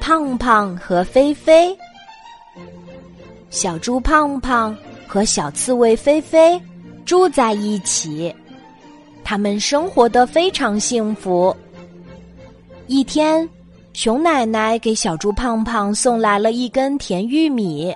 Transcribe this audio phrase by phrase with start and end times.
[0.00, 1.76] 胖胖和菲菲。
[3.50, 4.76] 小猪胖胖
[5.06, 6.60] 和小刺猬菲菲
[7.04, 8.34] 住在一起，
[9.24, 11.54] 他们生活的非常幸福。
[12.86, 13.48] 一天，
[13.92, 17.94] 熊奶奶给小猪胖胖送来了一根甜玉米，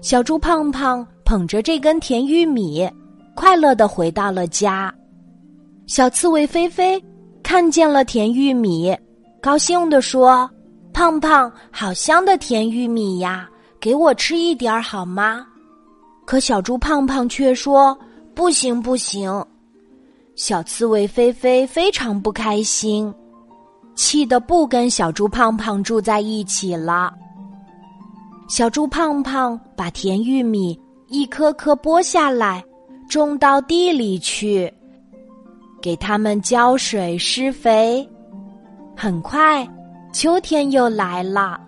[0.00, 2.88] 小猪胖胖捧着这根甜玉米，
[3.34, 4.92] 快乐的回到了家。
[5.86, 7.02] 小刺猬菲菲
[7.42, 8.96] 看见了甜玉米，
[9.40, 10.48] 高兴地说
[10.92, 13.48] ：“胖胖，好香的甜玉米呀，
[13.80, 15.46] 给我吃一点儿好吗？”
[16.24, 17.98] 可小猪胖胖却说
[18.34, 19.44] ：“不行，不行。”
[20.36, 23.12] 小刺猬菲菲非常不开心，
[23.94, 27.12] 气得不跟小猪胖胖住在一起了。
[28.48, 30.78] 小猪胖胖把甜玉米
[31.08, 32.64] 一颗颗剥下来，
[33.08, 34.72] 种到地里去。
[35.82, 38.08] 给它们浇水施肥，
[38.96, 39.68] 很快，
[40.12, 41.58] 秋天又来了。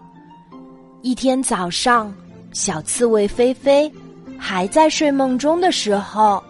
[1.01, 2.15] 一天早上，
[2.53, 3.91] 小刺猬菲菲
[4.39, 6.43] 还在睡梦中的时候，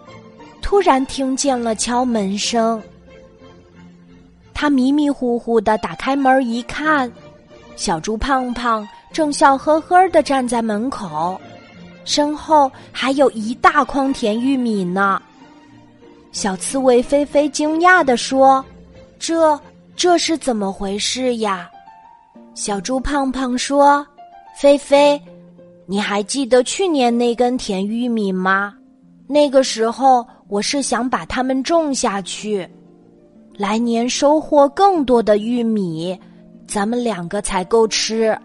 [0.61, 2.81] 突然听见了敲门声。
[4.53, 7.09] 他迷迷糊糊的打开门一看，
[7.77, 11.39] 小猪胖胖正笑呵呵的站在门口，
[12.03, 15.21] 身后还有一大筐甜玉米呢。
[16.33, 18.63] 小刺猬菲菲惊讶地说
[19.17, 19.57] ：“这
[19.95, 21.69] 这是怎么回事呀？”
[22.55, 24.05] 小猪胖胖说
[24.55, 25.21] ：“菲菲，
[25.85, 28.73] 你还记得去年那根甜玉米吗？
[29.27, 32.65] 那个时候我是想把它们种下去，
[33.57, 36.17] 来年收获更多的玉米，
[36.65, 38.35] 咱们两个才够吃。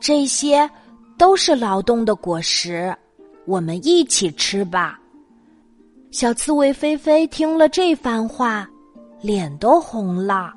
[0.00, 0.68] 这些
[1.16, 2.92] 都是劳动的果实，
[3.44, 4.98] 我们一起吃吧。”
[6.10, 8.68] 小刺猬菲菲听了这番话，
[9.20, 10.52] 脸都红了。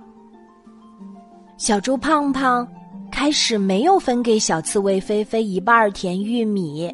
[1.60, 2.66] 小猪胖胖
[3.12, 6.90] 开始没有分给小刺猬菲菲一半甜玉米，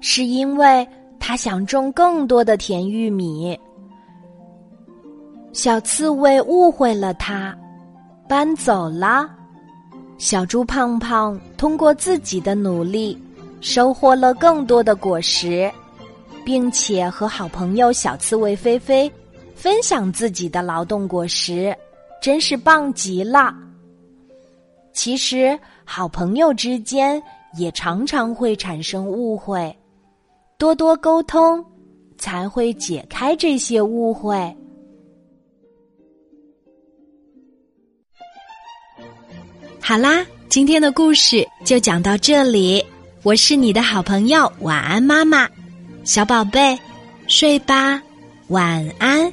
[0.00, 0.86] 是因为
[1.18, 3.58] 他想种更多的甜玉米。
[5.52, 7.52] 小刺猬误会了他，
[8.28, 9.28] 搬走了。
[10.18, 13.20] 小猪胖胖通过自己的努力，
[13.60, 15.68] 收获了更多的果实。
[16.44, 19.10] 并且和好朋友小刺猬菲菲
[19.54, 21.76] 分享自己的劳动果实，
[22.20, 23.54] 真是棒极了。
[24.92, 27.22] 其实，好朋友之间
[27.56, 29.74] 也常常会产生误会，
[30.58, 31.64] 多多沟通
[32.16, 34.56] 才会解开这些误会。
[39.80, 42.84] 好啦，今天的故事就讲到这里，
[43.22, 45.48] 我是你的好朋友，晚安，妈妈。
[46.04, 46.78] 小宝贝，
[47.26, 48.02] 睡吧，
[48.48, 49.27] 晚安。